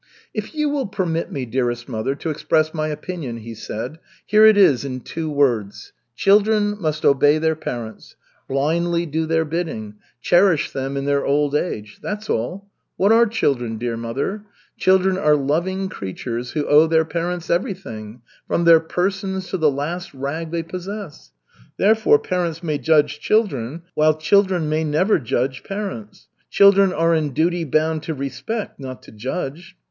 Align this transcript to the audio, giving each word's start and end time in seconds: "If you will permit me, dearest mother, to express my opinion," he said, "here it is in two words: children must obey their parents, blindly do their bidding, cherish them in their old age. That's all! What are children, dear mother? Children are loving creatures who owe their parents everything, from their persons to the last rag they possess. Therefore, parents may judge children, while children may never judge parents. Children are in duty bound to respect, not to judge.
"If 0.33 0.55
you 0.55 0.67
will 0.67 0.87
permit 0.87 1.31
me, 1.31 1.45
dearest 1.45 1.87
mother, 1.87 2.15
to 2.15 2.31
express 2.31 2.73
my 2.73 2.87
opinion," 2.87 3.37
he 3.37 3.53
said, 3.53 3.99
"here 4.25 4.47
it 4.47 4.57
is 4.57 4.83
in 4.83 5.01
two 5.01 5.29
words: 5.29 5.93
children 6.15 6.75
must 6.81 7.05
obey 7.05 7.37
their 7.37 7.55
parents, 7.55 8.15
blindly 8.49 9.05
do 9.05 9.27
their 9.27 9.45
bidding, 9.45 9.97
cherish 10.19 10.71
them 10.71 10.97
in 10.97 11.05
their 11.05 11.23
old 11.23 11.53
age. 11.53 11.99
That's 12.01 12.31
all! 12.31 12.67
What 12.97 13.11
are 13.11 13.27
children, 13.27 13.77
dear 13.77 13.95
mother? 13.95 14.41
Children 14.75 15.19
are 15.19 15.35
loving 15.35 15.87
creatures 15.87 16.53
who 16.53 16.65
owe 16.65 16.87
their 16.87 17.05
parents 17.05 17.51
everything, 17.51 18.23
from 18.47 18.63
their 18.63 18.79
persons 18.79 19.49
to 19.49 19.57
the 19.57 19.69
last 19.69 20.15
rag 20.15 20.49
they 20.49 20.63
possess. 20.63 21.31
Therefore, 21.77 22.17
parents 22.17 22.63
may 22.63 22.79
judge 22.79 23.19
children, 23.19 23.83
while 23.93 24.17
children 24.17 24.67
may 24.67 24.83
never 24.83 25.19
judge 25.19 25.61
parents. 25.63 26.27
Children 26.49 26.91
are 26.91 27.13
in 27.13 27.33
duty 27.35 27.63
bound 27.63 28.01
to 28.01 28.15
respect, 28.15 28.79
not 28.79 29.03
to 29.03 29.11
judge. 29.11 29.75